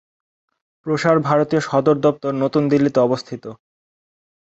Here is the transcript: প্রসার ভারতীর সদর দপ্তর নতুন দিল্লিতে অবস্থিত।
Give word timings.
প্রসার 0.85 1.17
ভারতীর 1.19 1.61
সদর 1.61 1.95
দপ্তর 1.97 2.31
নতুন 2.43 2.63
দিল্লিতে 2.71 2.99
অবস্থিত। 2.99 3.43